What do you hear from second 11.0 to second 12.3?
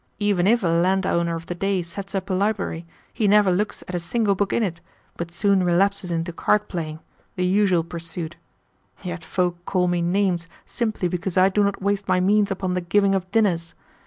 because I do not waste my